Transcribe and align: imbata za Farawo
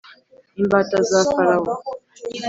imbata 0.61 0.97
za 1.09 1.19
Farawo 1.31 1.73